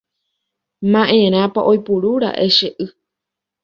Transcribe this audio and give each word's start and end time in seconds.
Ma'erãpa 0.91 1.61
oiporúra'e 1.69 2.47
che 2.57 2.69
y. 2.85 2.85